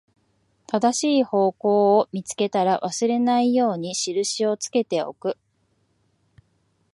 [0.65, 5.37] 正しい方向を見つけたら、忘れないように印をつけておく